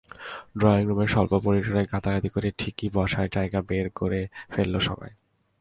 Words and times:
ড্রয়িংরুমের 0.57 1.07
স্বল্প 1.07 1.33
পরিসরে 1.45 1.81
গাদাগাদি 1.85 2.29
করে 2.29 2.49
ঠিকই 2.57 2.87
বসার 2.93 3.27
জায়গা 3.31 3.59
বের 3.61 3.87
করে 3.91 4.21
ফেলল 4.51 4.75
সবাই। 4.79 5.11